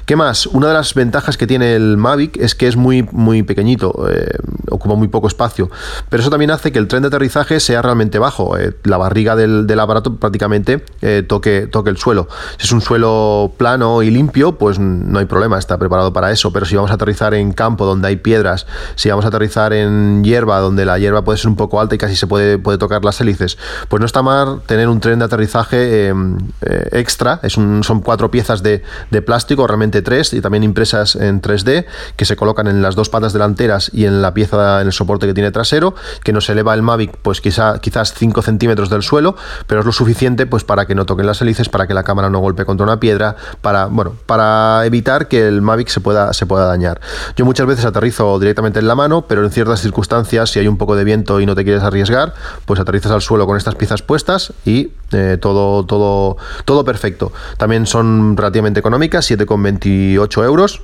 ¿Qué 0.07 0.17
más? 0.17 0.47
Una 0.47 0.69
de 0.69 0.75
las 0.75 0.95
ventajas 0.95 1.37
que 1.37 1.47
tiene 1.47 1.75
el 1.75 1.97
Mavic 1.97 2.37
es 2.37 2.55
que 2.55 2.69
es 2.69 2.77
muy, 2.77 3.07
muy 3.13 3.43
pequeño, 3.43 3.69
eh, 4.09 4.37
ocupa 4.71 4.95
muy 4.95 5.08
poco 5.11 5.29
espacio. 5.29 5.71
Pero 6.09 6.21
eso 6.21 6.31
también 6.31 6.51
hace 6.51 6.73
que 6.73 6.79
el 6.79 6.89
tren 6.89 7.03
de 7.03 7.09
aterrizaje 7.09 7.61
sea 7.61 7.83
realmente 7.83 8.19
bajo. 8.19 8.57
Eh, 8.57 8.75
la 8.85 8.97
barriga 8.97 9.37
del, 9.37 9.79
aparato 9.79 10.17
prácticamente 10.17 10.85
eh, 11.03 11.25
toque, 11.27 11.67
toque 11.67 11.91
el 11.91 11.97
suelo. 11.97 12.29
Si 12.57 12.67
es 12.67 12.73
un 12.73 12.81
suelo 12.81 13.53
plano 13.57 14.03
y 14.03 14.11
limpio, 14.11 14.59
pues 14.59 14.79
no 14.79 15.19
hay 15.19 15.27
problema, 15.27 15.59
está 15.59 15.79
preparado 15.79 16.13
para 16.13 16.31
eso. 16.31 16.53
Pero 16.53 16.67
si 16.67 16.77
vamos 16.77 16.91
a 16.91 16.95
aterrizar 16.95 17.35
en 17.35 17.53
campo 17.53 17.87
donde 17.87 18.09
hay 18.09 18.17
piedras, 18.17 18.67
si 18.95 19.09
vamos 19.11 19.25
a 19.25 19.29
aterrizar 19.29 19.73
en 19.73 20.23
hierba 20.25 20.59
donde 20.61 20.85
la 20.85 20.99
hierba 20.99 21.23
puede 21.23 21.39
ser 21.39 21.49
un 21.49 21.57
poco 21.57 21.81
alta 21.81 21.95
y 21.95 21.99
casi 21.99 22.17
se 22.17 22.27
puede, 22.27 22.59
puede 22.59 22.79
tocar 22.79 23.05
las 23.05 23.21
hélices, 23.21 23.59
pues 23.89 24.01
no 24.01 24.07
está 24.07 24.23
mal 24.23 24.63
tener 24.67 24.89
un 24.89 25.01
tren 25.01 25.19
de 25.19 25.25
aterrizaje 25.25 26.09
em, 26.09 26.39
eh, 26.63 26.89
extra. 26.93 27.41
Es 27.43 27.57
un, 27.57 27.85
son 27.85 28.01
cuatro 28.01 28.31
piezas 28.31 28.63
de, 28.63 28.83
de 29.11 29.23
plástico, 29.23 29.67
realmente 29.67 30.03
tres, 30.03 30.33
y 30.33 30.41
también 30.41 30.65
impresas 30.65 31.17
en 31.17 31.41
3D, 31.41 31.87
que 32.17 32.25
se 32.25 32.37
colocan 32.37 32.67
en 32.67 32.83
las 32.83 32.95
dos 32.95 33.09
patas 33.09 33.33
delanteras 33.33 33.91
y 33.93 34.05
en 34.05 34.23
la 34.23 34.35
pieza, 34.35 34.81
en 34.81 34.87
el 34.87 34.93
soporte 34.99 35.27
que 35.27 35.35
tiene 35.35 35.51
trasero, 35.51 35.95
que 36.23 36.33
nos 36.33 36.49
eleva 36.51 36.75
el 36.75 36.83
Mavic 36.83 37.17
pues 37.23 37.41
quizá, 37.41 37.79
quizás 37.81 38.13
5 38.15 38.43
centímetros 38.43 38.91
del 38.91 39.03
suelo, 39.03 39.37
pero 39.67 39.81
es 39.81 39.87
lo 39.87 39.93
suficiente 39.93 40.47
pues 40.47 40.65
para 40.65 40.87
que 40.87 40.95
no 40.95 41.07
toquen 41.07 41.27
las 41.27 41.41
hélices, 41.41 41.69
para 41.69 41.87
que 41.87 41.95
la 41.95 42.05
cámara 42.05 42.29
no 42.31 42.41
golpee 42.41 42.67
contra 42.67 42.85
una 42.85 43.01
piedra, 43.01 43.37
para, 43.63 43.87
bueno, 43.87 44.15
para 44.27 44.85
evitar 44.85 45.29
que 45.29 45.47
el 45.47 45.63
Mavic 45.63 45.89
se 45.89 46.01
pueda, 46.01 46.33
se 46.33 46.47
pueda 46.47 46.67
dañar. 46.67 47.01
Yo 47.37 47.45
muchas 47.45 47.67
veces 47.67 47.85
aterrizo 47.85 48.39
directamente 48.39 48.79
en 48.79 48.89
la 48.89 48.95
mano, 48.95 49.23
pero 49.23 49.45
en 49.45 49.51
ciertas 49.51 49.81
circunstancias, 49.81 50.51
si 50.51 50.59
hay 50.59 50.69
un 50.69 50.77
poco 50.77 50.97
de 50.97 51.05
viento 51.05 51.41
y 51.41 51.47
no 51.47 51.55
te 51.55 51.65
quieres 51.65 51.83
arriesgar, 51.83 52.35
pues 52.67 52.81
aterrizas 52.81 53.13
al 53.13 53.23
suelo 53.23 53.47
con 53.47 53.57
estas 53.57 53.75
piezas 53.75 54.03
puestas 54.03 54.53
y 54.65 54.93
eh, 55.13 55.39
todo, 55.41 55.85
todo, 55.85 56.37
todo 56.65 56.85
perfecto. 56.85 57.33
También 57.57 57.87
son 57.87 58.37
relativamente 58.37 58.81
económicas, 58.81 59.31
7,28 59.31 60.45
euros. 60.45 60.83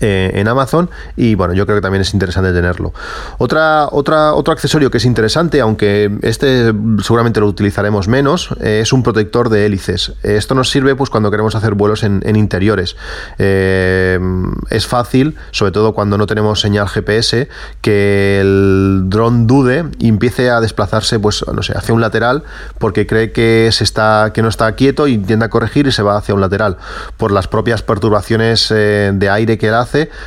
Eh, 0.00 0.30
en 0.34 0.46
Amazon 0.46 0.90
y 1.16 1.36
bueno, 1.36 1.54
yo 1.54 1.64
creo 1.64 1.78
que 1.78 1.80
también 1.80 2.02
es 2.02 2.12
interesante 2.12 2.52
tenerlo. 2.52 2.92
Otra, 3.38 3.88
otra, 3.90 4.34
otro 4.34 4.52
accesorio 4.52 4.90
que 4.90 4.98
es 4.98 5.06
interesante, 5.06 5.58
aunque 5.62 6.18
este 6.20 6.74
seguramente 7.02 7.40
lo 7.40 7.46
utilizaremos 7.46 8.06
menos, 8.06 8.50
eh, 8.60 8.80
es 8.82 8.92
un 8.92 9.02
protector 9.02 9.48
de 9.48 9.64
hélices. 9.64 10.12
Esto 10.22 10.54
nos 10.54 10.68
sirve 10.68 10.94
pues 10.96 11.08
cuando 11.08 11.30
queremos 11.30 11.54
hacer 11.54 11.72
vuelos 11.72 12.02
en, 12.02 12.22
interiores. 12.36 12.96
Eh, 13.38 14.20
es 14.68 14.86
fácil, 14.86 15.36
sobre 15.50 15.72
todo 15.72 15.94
cuando 15.94 16.18
no 16.18 16.26
tenemos 16.26 16.60
señal 16.60 16.88
GPS, 16.88 17.48
que 17.80 18.40
el 18.40 19.04
dron 19.06 19.46
dude 19.46 19.86
y 19.98 20.08
empiece 20.08 20.50
a 20.50 20.60
desplazarse 20.60 21.18
pues 21.18 21.42
no 21.50 21.62
sé, 21.62 21.72
hacia 21.72 21.94
un 21.94 22.02
lateral 22.02 22.42
porque 22.78 23.06
cree 23.06 23.32
que 23.32 23.70
se 23.72 23.84
está 23.84 24.32
que 24.34 24.42
no 24.42 24.48
está 24.48 24.70
quieto 24.72 25.06
y 25.06 25.16
tiende 25.16 25.46
a 25.46 25.48
corregir 25.48 25.86
y 25.86 25.92
se 25.92 26.02
va 26.02 26.18
hacia 26.18 26.34
un 26.34 26.42
lateral 26.42 26.76
por 27.16 27.30
las 27.30 27.48
propias 27.48 27.80
perturbaciones 27.80 28.68
de 28.68 29.30
aire 29.30 29.56
que 29.56 29.68
él 29.68 29.74
hace 29.74 29.85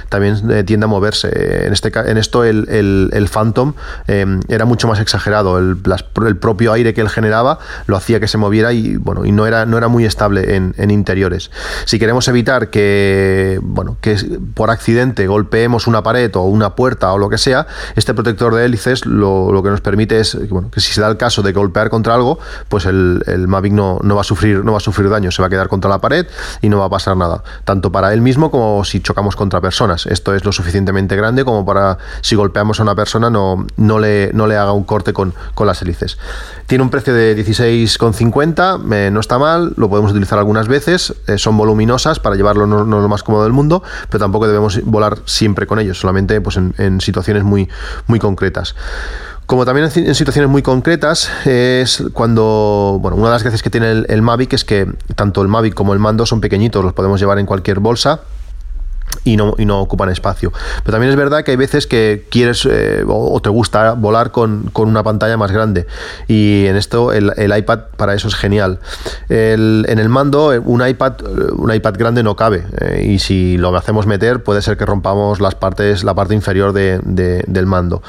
también 0.10 0.52
eh, 0.52 0.64
tiende 0.64 0.86
a 0.86 0.88
moverse. 0.88 1.66
En, 1.66 1.74
este, 1.74 1.92
en 2.10 2.18
esto 2.18 2.44
el, 2.44 2.68
el, 2.70 3.28
Phantom 3.28 3.74
eh, 4.08 4.40
era 4.48 4.66
mucho 4.66 4.88
más 4.88 5.00
exagerado. 5.00 5.58
El, 5.58 5.78
el, 6.26 6.38
propio 6.38 6.74
aire 6.74 6.94
que 6.94 7.02
él 7.02 7.10
generaba 7.10 7.60
lo 7.88 7.96
hacía 7.96 8.20
que 8.20 8.28
se 8.28 8.38
moviera 8.38 8.74
y, 8.74 8.98
bueno, 8.98 9.26
y 9.26 9.32
no, 9.32 9.46
era, 9.46 9.66
no 9.66 9.78
era 9.78 9.88
muy 9.88 10.06
estable 10.06 10.56
en, 10.56 10.74
en 10.78 10.92
interiores. 10.92 11.52
Si 11.86 12.00
queremos 12.00 12.28
evitar 12.28 12.70
que, 12.70 13.60
bueno, 13.62 13.98
que 14.02 14.18
por 14.54 14.70
accidente 14.70 15.28
golpeemos 15.28 15.88
una 15.88 16.04
pared 16.04 16.32
o 16.36 16.44
una 16.44 16.76
puerta 16.76 17.12
o 17.14 17.18
lo 17.18 17.30
que 17.30 17.38
sea, 17.38 17.68
este 17.96 18.14
protector 18.14 18.56
de 18.56 18.66
hélices 18.66 19.06
lo, 19.06 19.52
lo 19.52 19.64
que 19.64 19.70
nos 19.70 19.82
permite 19.82 20.20
es 20.20 20.38
bueno, 20.50 20.70
que 20.72 20.82
si 20.82 20.92
se 20.92 21.02
da 21.02 21.08
el 21.08 21.18
caso 21.18 21.42
de 21.42 21.52
golpear 21.52 21.90
contra 21.90 22.14
algo, 22.14 22.40
pues 22.68 22.86
el, 22.86 23.24
el 23.28 23.48
Mavic 23.48 23.74
no, 23.74 24.00
no, 24.04 24.16
va 24.16 24.22
a 24.22 24.24
sufrir, 24.24 24.64
no 24.64 24.72
va 24.72 24.78
a 24.78 24.82
sufrir 24.82 25.10
daño, 25.10 25.32
se 25.32 25.42
va 25.42 25.48
a 25.48 25.50
quedar 25.50 25.68
contra 25.68 25.90
la 25.90 26.00
pared 26.00 26.28
y 26.62 26.70
no 26.70 26.80
va 26.80 26.86
a 26.86 26.90
pasar 26.90 27.18
nada, 27.18 27.44
tanto 27.64 27.92
para 27.92 28.14
él 28.14 28.22
mismo 28.22 28.52
como 28.52 28.84
si 28.84 29.02
chocamos 29.02 29.36
contra 29.36 29.49
personas. 29.60 30.06
Esto 30.06 30.36
es 30.36 30.46
lo 30.46 30.52
suficientemente 30.52 31.16
grande 31.16 31.44
como 31.44 31.66
para, 31.66 31.98
si 32.22 32.36
golpeamos 32.36 32.80
a 32.80 32.84
una 32.84 32.96
persona, 32.96 33.30
no, 33.30 33.66
no, 33.78 34.00
le, 34.00 34.32
no 34.34 34.48
le 34.48 34.56
haga 34.56 34.72
un 34.72 34.84
corte 34.84 35.14
con, 35.14 35.34
las 35.66 35.82
hélices. 35.82 36.18
Tiene 36.68 36.84
un 36.84 36.90
precio 36.90 37.14
de 37.14 37.36
16,50, 37.38 38.94
eh, 38.94 39.12
no 39.12 39.20
está 39.20 39.38
mal, 39.38 39.74
lo 39.76 39.90
podemos 39.90 40.12
utilizar 40.12 40.40
algunas 40.40 40.68
veces, 40.68 41.14
eh, 41.28 41.38
son 41.38 41.58
voluminosas 41.58 42.20
para 42.20 42.36
llevarlo 42.36 42.66
no, 42.66 42.84
lo 42.86 43.10
más 43.10 43.24
cómodo 43.24 43.44
del 43.44 43.54
mundo, 43.54 43.84
pero 44.10 44.20
tampoco 44.20 44.48
debemos 44.48 44.82
volar 44.86 45.18
siempre 45.26 45.68
con 45.68 45.80
ellos, 45.80 46.00
solamente 46.00 46.40
pues, 46.42 46.58
en, 46.58 47.02
situaciones 47.02 47.44
muy, 47.44 47.70
muy 48.08 48.20
concretas. 48.20 48.76
Como 49.46 49.66
también 49.66 49.90
en, 49.94 50.16
situaciones 50.16 50.50
muy 50.50 50.62
concretas, 50.62 51.30
es 51.46 52.04
cuando, 52.14 53.00
bueno, 53.02 53.18
una 53.18 53.28
de 53.28 53.34
las 53.34 53.44
gracias 53.44 53.64
que 53.64 53.72
tiene 53.72 54.06
el 54.08 54.22
Mavic 54.22 54.54
es 54.54 54.64
que 54.64 54.88
tanto 55.16 55.42
el 55.42 55.48
Mavic 55.48 55.74
como 55.74 55.94
el 55.94 56.00
mando 56.00 56.26
son 56.26 56.40
pequeñitos, 56.40 56.84
los 56.84 56.94
podemos 56.94 57.20
llevar 57.20 57.40
en 57.40 57.48
cualquier 57.48 57.80
bolsa 57.80 58.22
y 59.24 59.38
no, 59.38 59.56
y 59.58 59.66
no 59.66 59.80
ocupan 59.80 60.10
espacio. 60.10 60.52
Pero 60.84 60.94
también 60.94 61.12
es 61.12 61.18
verdad 61.18 61.44
que 61.44 61.52
hay 61.52 61.58
veces 61.58 61.88
que 61.88 62.26
quieres 62.30 62.68
eh, 62.70 63.04
o, 63.08 63.40
te 63.42 63.50
gusta 63.50 63.94
volar 63.94 64.32
con, 64.32 64.72
una 64.76 65.04
pantalla 65.04 65.38
más 65.38 65.52
grande 65.52 65.86
y 66.28 66.66
en 66.66 66.76
esto 66.76 67.12
el, 67.12 67.34
iPad 67.38 67.80
para 67.98 68.14
eso 68.14 68.28
es 68.28 68.36
genial. 68.36 68.80
en 69.30 70.00
el 70.00 70.10
mando 70.10 70.50
un 70.64 70.88
iPad, 70.88 71.14
un 71.54 71.74
iPad 71.74 71.94
grande 71.98 72.24
no 72.24 72.36
cabe 72.36 72.64
eh, 72.80 73.06
y 73.08 73.20
si 73.20 73.58
lo 73.58 73.76
hacemos 73.76 74.08
meter 74.08 74.44
puede 74.44 74.62
ser 74.62 74.78
que 74.78 74.86
rompamos 74.86 75.42
las 75.42 75.56
partes, 75.56 76.04
la 76.04 76.14
parte 76.14 76.34
inferior 76.34 76.74
del 76.74 77.66
mando. 77.66 78.02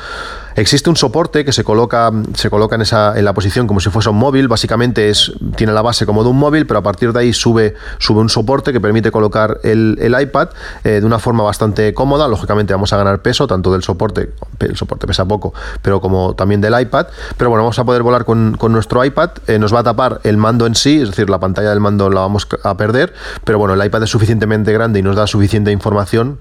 Existe 0.57 0.90
un 0.90 0.97
soporte 0.97 1.45
que 1.45 1.52
se 1.52 1.64
coloca, 1.64 2.11
se 2.35 2.50
coloca 2.50 2.75
en, 2.75 2.83
esa, 2.83 3.16
en 3.19 3.25
la 3.25 3.33
posición 3.33 3.66
como 3.66 3.80
si 3.80 3.90
fuese 3.90 4.11
un 4.11 4.16
móvil, 4.16 4.49
básicamente 4.49 5.09
es, 5.09 5.33
tiene 5.57 5.73
la 5.73 5.83
base 5.83 6.07
como 6.07 6.23
de 6.25 6.30
un 6.30 6.38
móvil, 6.38 6.66
pero 6.66 6.80
a 6.80 6.83
partir 6.83 7.12
de 7.12 7.21
ahí 7.21 7.33
sube, 7.33 7.75
sube 7.99 8.21
un 8.21 8.28
soporte 8.28 8.73
que 8.73 8.80
permite 8.80 9.11
colocar 9.11 9.61
el, 9.62 9.99
iPad 10.21 10.49
eh, 10.85 11.00
de 11.00 11.07
una 11.07 11.19
forma 11.19 11.45
bastante 11.45 11.95
cómoda. 11.95 12.28
Lógicamente 12.28 12.73
vamos 12.73 12.92
a 12.92 12.97
ganar 12.97 13.23
peso, 13.23 13.47
tanto 13.47 13.73
del 13.73 13.83
soporte, 13.83 14.33
el 14.59 14.76
soporte 14.76 15.07
pesa 15.07 15.25
poco, 15.25 15.54
pero 15.83 16.00
como 16.00 16.35
también 16.35 16.61
del 16.61 16.78
iPad. 16.78 17.07
Pero 17.37 17.50
bueno, 17.50 17.62
vamos 17.62 17.78
a 17.78 17.85
poder 17.85 18.02
volar 18.02 18.25
con, 18.25 18.59
nuestro 18.71 19.04
iPad, 19.04 19.30
eh, 19.47 19.59
nos 19.59 19.75
va 19.75 19.80
a 19.80 19.85
tapar 19.85 20.21
el 20.25 20.37
mando 20.37 20.66
en 20.66 20.75
sí, 20.75 21.00
es 21.00 21.11
decir, 21.11 21.30
la 21.30 21.40
pantalla 21.40 21.71
del 21.71 21.80
mando 21.80 22.11
la 22.11 22.21
vamos 22.21 22.47
a 22.62 22.76
perder, 22.76 23.12
pero 23.45 23.59
bueno, 23.59 23.75
el 23.75 23.85
iPad 23.85 24.02
es 24.04 24.11
suficientemente 24.11 24.73
grande 24.73 24.99
y 24.99 25.02
nos 25.02 25.16
da 25.16 25.26
suficiente 25.26 25.73
información 25.73 26.38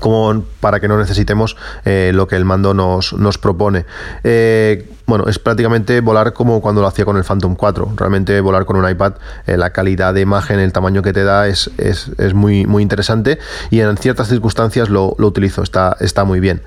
como 0.00 0.42
para 0.60 0.80
que 0.80 0.88
no 0.88 0.98
necesitemos 0.98 1.56
eh, 1.84 2.12
lo 2.14 2.26
que 2.26 2.36
el 2.36 2.44
mando 2.44 2.74
nos, 2.74 3.12
nos 3.12 3.38
propone. 3.38 3.84
Eh, 4.24 4.88
bueno, 5.06 5.26
es 5.26 5.38
prácticamente 5.38 6.00
volar 6.00 6.32
como 6.32 6.60
cuando 6.60 6.80
lo 6.80 6.86
hacía 6.86 7.04
con 7.04 7.16
el 7.16 7.24
Phantom 7.24 7.56
4. 7.56 7.94
Realmente 7.96 8.40
volar 8.40 8.64
con 8.64 8.76
un 8.76 8.88
iPad, 8.88 9.14
eh, 9.46 9.56
la 9.56 9.70
calidad 9.70 10.14
de 10.14 10.20
imagen, 10.20 10.58
el 10.58 10.72
tamaño 10.72 11.02
que 11.02 11.12
te 11.12 11.24
da 11.24 11.48
es, 11.48 11.70
es, 11.76 12.10
es, 12.18 12.34
muy, 12.34 12.66
muy 12.66 12.82
interesante 12.82 13.38
y 13.70 13.80
en 13.80 13.96
ciertas 13.96 14.28
circunstancias 14.28 14.88
lo, 14.88 15.14
lo, 15.18 15.26
utilizo, 15.26 15.62
está, 15.62 15.96
está 16.00 16.24
muy 16.24 16.40
bien. 16.40 16.62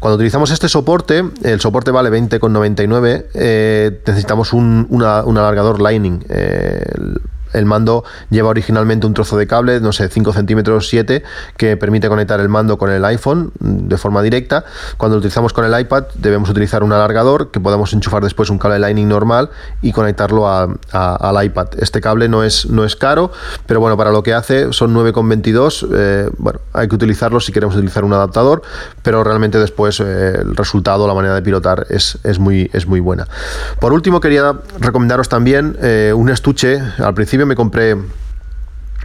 Cuando 0.00 0.16
utilizamos 0.16 0.50
este 0.50 0.68
soporte, 0.68 1.24
el 1.42 1.60
soporte 1.60 1.90
vale 1.90 2.10
20,99, 2.10 3.98
necesitamos 4.06 4.52
un, 4.52 4.86
un, 4.90 5.02
alargador 5.02 5.80
Lightning 5.80 6.24
el 7.52 7.64
mando 7.64 8.04
lleva 8.30 8.48
originalmente 8.48 9.06
un 9.06 9.14
trozo 9.14 9.36
de 9.36 9.46
cable, 9.46 9.80
no 9.80 9.92
sé, 9.92 10.08
5 10.08 10.32
centímetros 10.32 10.88
7, 10.88 11.22
que 11.56 11.76
permite 11.76 12.08
conectar 12.08 12.40
el 12.40 12.48
mando 12.48 12.78
con 12.78 12.90
el 12.90 13.04
iPhone 13.04 13.52
de 13.60 13.96
forma 13.96 14.22
directa. 14.22 14.64
Cuando 14.96 15.16
lo 15.16 15.18
utilizamos 15.18 15.52
con 15.52 15.64
el 15.64 15.78
iPad 15.78 16.04
debemos 16.14 16.48
utilizar 16.50 16.82
un 16.82 16.92
alargador 16.92 17.50
que 17.50 17.60
podamos 17.60 17.92
enchufar 17.92 18.22
después 18.22 18.50
un 18.50 18.58
cable 18.58 18.78
Lightning 18.78 19.08
normal 19.08 19.50
y 19.82 19.92
conectarlo 19.92 20.48
al 20.48 21.44
iPad. 21.44 21.68
Este 21.78 22.00
cable 22.00 22.28
no 22.28 22.44
es, 22.44 22.66
no 22.66 22.84
es 22.84 22.96
caro, 22.96 23.32
pero 23.66 23.80
bueno, 23.80 23.96
para 23.96 24.10
lo 24.10 24.22
que 24.22 24.34
hace 24.34 24.72
son 24.72 24.94
9,22. 24.94 25.88
Eh, 25.92 26.30
bueno, 26.38 26.60
hay 26.72 26.88
que 26.88 26.94
utilizarlo 26.94 27.40
si 27.40 27.52
queremos 27.52 27.74
utilizar 27.76 28.04
un 28.04 28.12
adaptador, 28.12 28.62
pero 29.02 29.24
realmente 29.24 29.58
después 29.58 30.00
eh, 30.00 30.38
el 30.40 30.56
resultado, 30.56 31.06
la 31.06 31.14
manera 31.14 31.34
de 31.34 31.42
pilotar 31.42 31.86
es, 31.90 32.18
es, 32.24 32.38
muy, 32.38 32.70
es 32.72 32.86
muy 32.86 33.00
buena. 33.00 33.26
Por 33.80 33.92
último, 33.92 34.20
quería 34.20 34.54
recomendaros 34.78 35.28
también 35.28 35.76
eh, 35.82 36.12
un 36.14 36.28
estuche. 36.28 36.80
Al 36.98 37.14
principio 37.14 37.37
me 37.46 37.56
compré 37.56 37.96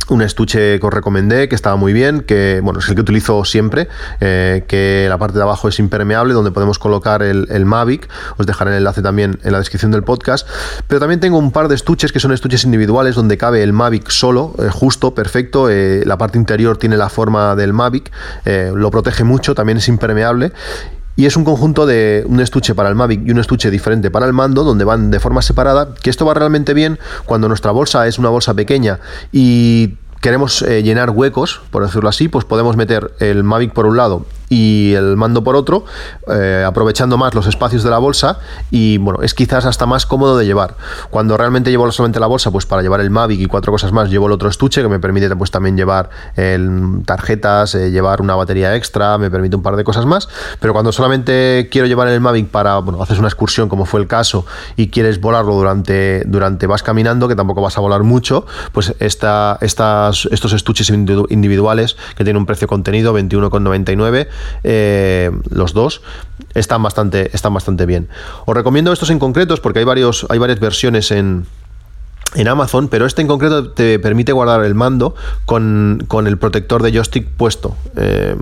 un 0.10 0.22
estuche 0.22 0.80
que 0.80 0.86
os 0.86 0.94
recomendé, 0.94 1.48
que 1.48 1.56
estaba 1.56 1.76
muy 1.76 1.94
bien, 1.94 2.22
que 2.22 2.60
bueno, 2.64 2.80
es 2.80 2.90
el 2.90 2.96
que 2.96 3.02
utilizo 3.02 3.46
siempre, 3.46 3.88
eh, 4.20 4.66
que 4.68 5.06
la 5.10 5.18
parte 5.18 5.38
de 5.38 5.44
abajo 5.44 5.68
es 5.68 5.80
impermeable, 5.80 6.34
donde 6.34 6.52
podemos 6.52 6.80
colocar 6.80 7.24
el, 7.24 7.66
Mavic, 7.66 8.10
os 8.38 8.46
dejaré 8.46 8.72
el 8.72 8.78
enlace 8.78 9.02
también 9.02 9.40
en 9.44 9.52
la 9.52 9.60
descripción 9.60 9.92
del 9.92 10.04
podcast, 10.04 10.48
pero 10.88 11.00
también 11.00 11.20
tengo 11.20 11.38
un 11.38 11.52
par 11.52 11.68
de 11.68 11.76
estuches 11.76 12.12
que 12.12 12.20
son 12.20 12.34
estuches 12.34 12.66
individuales, 12.66 13.16
donde 13.16 13.38
cabe 13.38 13.64
el 13.64 13.74
Mavic 13.74 14.10
solo, 14.10 14.54
eh, 14.60 14.70
justo, 14.70 15.16
perfecto, 15.16 15.70
eh, 15.70 16.04
la 16.06 16.18
parte 16.18 16.38
interior 16.38 16.78
tiene 16.78 16.98
la 16.98 17.10
forma 17.10 17.56
del 17.56 17.74
Mavic, 17.74 18.12
lo 18.46 18.92
protege 18.92 19.24
mucho, 19.24 19.56
también 19.56 19.78
es 19.78 19.88
impermeable, 19.88 20.52
y 21.16 21.26
es 21.26 21.38
un 21.38 21.44
conjunto 21.44 21.86
de 21.86 22.24
un 22.28 22.40
estuche 22.40 22.76
para 22.76 22.90
el 22.90 22.96
Mavic 22.96 23.22
y 23.26 23.32
un 23.32 23.40
estuche 23.40 23.70
diferente 23.70 24.12
para 24.12 24.26
el 24.26 24.34
mando, 24.34 24.64
donde 24.64 24.84
van 24.84 25.12
de 25.12 25.20
forma 25.20 25.42
separada, 25.42 25.94
que 26.02 26.10
esto 26.10 26.26
va 26.26 26.34
realmente 26.34 26.74
bien 26.74 27.00
cuando 27.26 27.48
nuestra 27.48 27.72
bolsa 27.72 28.08
es 28.08 28.18
una 28.20 28.30
bolsa 28.30 28.54
pequeña 28.54 29.00
y 29.32 29.96
queremos 30.22 30.62
eh, 30.62 30.82
llenar 30.84 31.10
huecos, 31.10 31.62
por 31.70 31.84
decirlo 31.84 32.10
así, 32.10 32.30
pues 32.30 32.46
podemos 32.46 32.78
meter 32.78 33.14
el 33.20 33.44
Mavic 33.44 33.74
por 33.74 33.86
un 33.86 33.98
lado 33.98 34.26
y 34.54 34.94
el 34.94 35.18
mando 35.18 35.44
por 35.44 35.56
otro, 35.56 35.84
eh, 36.32 36.64
aprovechando 36.66 37.18
más 37.18 37.34
los 37.34 37.48
espacios 37.48 37.82
de 37.82 37.90
la 37.90 37.98
bolsa 37.98 38.38
y 38.70 39.00
bueno, 39.00 39.24
es 39.24 39.34
quizás 39.34 39.66
hasta 39.66 39.88
más 39.88 40.06
cómodo 40.06 40.38
de 40.38 40.46
llevar. 40.46 40.76
Cuando 41.10 41.38
realmente 41.38 41.72
llevo 41.72 41.92
solamente 41.92 42.20
la 42.20 42.28
bolsa, 42.28 42.52
pues 42.52 42.68
para 42.68 42.84
llevar 42.84 43.02
el 43.02 43.10
Mavic 43.10 43.40
y 43.40 43.48
cuatro 43.48 43.72
cosas 43.72 43.92
más, 43.92 44.12
llevo 44.12 44.28
el 44.28 44.32
otro 44.32 44.50
estuche 44.50 44.84
que 44.84 44.88
me 44.90 45.00
permite 45.00 45.36
pues 45.36 45.50
también 45.50 45.76
llevar 45.76 46.12
tarjetas, 47.06 47.74
eh, 47.74 47.90
llevar 47.90 48.22
una 48.22 48.36
batería 48.36 48.76
extra, 48.76 49.18
me 49.18 49.32
permite 49.32 49.56
un 49.56 49.64
par 49.64 49.76
de 49.76 49.84
cosas 49.84 50.06
más, 50.06 50.30
pero 50.60 50.74
cuando 50.74 50.92
solamente 50.92 51.68
quiero 51.72 51.88
llevar 51.88 52.08
el 52.10 52.22
Mavic 52.22 52.50
para, 52.50 52.78
bueno, 52.78 53.02
haces 53.02 53.18
una 53.18 53.30
excursión 53.30 53.70
como 53.70 53.86
fue 53.86 54.02
el 54.02 54.08
caso 54.08 54.46
y 54.76 54.90
quieres 54.90 55.20
volarlo 55.20 55.56
durante, 55.56 56.24
durante 56.28 56.68
vas 56.68 56.84
caminando, 56.84 57.28
que 57.28 57.36
tampoco 57.36 57.62
vas 57.62 57.76
a 57.80 57.82
volar 57.82 58.04
mucho, 58.04 58.46
pues 58.72 58.94
esta, 59.00 59.58
estos 59.62 60.54
estuches 60.54 60.92
individuales 60.92 61.98
que 62.16 62.24
tienen 62.24 62.38
un 62.38 62.46
precio 62.46 62.68
contenido 62.68 63.18
21,99 63.18 64.28
eh, 64.64 65.32
los 65.50 65.74
dos, 65.74 66.02
están 66.54 66.84
bastante, 66.84 67.30
están 67.34 67.54
bastante 67.54 67.86
bien. 67.86 68.10
Os 68.46 68.56
recomiendo 68.56 68.94
estos 68.94 69.10
en 69.10 69.20
concretos 69.20 69.60
porque 69.60 69.80
hay, 69.80 69.86
varios, 69.86 70.26
hay 70.30 70.40
varias 70.40 70.60
versiones 70.60 71.12
en, 71.12 71.46
en 72.36 72.48
Amazon, 72.48 72.88
pero 72.88 73.06
este 73.06 73.22
en 73.22 73.28
concreto 73.28 73.72
te 73.72 74.00
permite 74.00 74.32
guardar 74.32 74.64
el 74.64 74.76
mando 74.76 75.16
con, 75.46 76.06
el 76.26 76.38
protector 76.38 76.84
de 76.84 76.92
joystick 76.92 77.28
puesto. 77.28 77.76
Eh, 77.96 78.36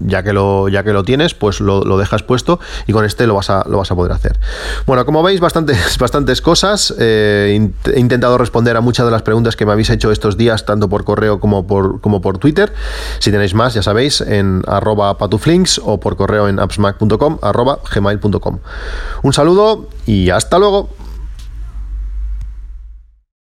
ya, 0.00 0.22
que 0.22 0.32
lo, 0.32 0.68
ya 0.68 0.84
que 0.84 0.92
lo 0.92 1.02
tienes, 1.02 1.34
pues 1.34 1.60
lo, 1.60 1.98
dejas 1.98 2.22
puesto 2.22 2.60
y 2.86 2.92
con 2.92 3.04
este 3.04 3.26
lo 3.26 3.34
vas 3.34 3.50
a, 3.50 3.64
lo 3.68 3.78
vas 3.78 3.90
a 3.90 3.94
poder 3.94 4.12
hacer. 4.12 4.38
Bueno, 4.86 5.04
como 5.04 5.22
veis, 5.22 5.40
bastantes, 5.40 5.98
bastantes 5.98 6.40
cosas. 6.42 6.94
Eh, 6.98 7.70
he 7.92 8.00
intentado 8.00 8.38
responder 8.38 8.76
a 8.76 8.80
muchas 8.80 9.06
de 9.06 9.12
las 9.12 9.22
preguntas 9.22 9.56
que 9.56 9.66
me 9.66 9.72
habéis 9.72 9.90
hecho 9.90 10.12
estos 10.12 10.36
días, 10.36 10.64
tanto 10.64 10.88
por 10.88 11.04
correo 11.04 11.40
como 11.40 11.66
por, 11.66 12.00
como 12.00 12.20
por 12.20 12.38
Twitter. 12.38 12.72
Si 13.18 13.30
tenéis 13.30 13.54
más, 13.54 13.74
ya 13.74 13.82
sabéis, 13.82 14.20
en 14.20 14.62
arroba 14.66 15.16
patuflinks 15.18 15.80
o 15.84 15.98
por 16.00 16.16
correo 16.16 16.48
en 16.48 16.60
appsmac.com, 16.60 17.38
arroba 17.42 17.78
gmail.com. 17.94 18.58
Un 19.22 19.32
saludo 19.32 19.88
y 20.06 20.30
hasta 20.30 20.58
luego. 20.58 20.97